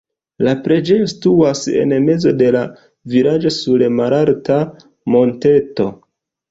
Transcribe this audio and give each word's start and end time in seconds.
La 0.45 0.53
preĝejo 0.67 1.09
situas 1.11 1.61
en 1.83 1.93
mezo 2.07 2.33
de 2.41 2.47
la 2.57 2.65
vilaĝo 3.15 3.55
sur 3.61 3.87
malalta 4.01 4.61
monteto. 5.17 5.93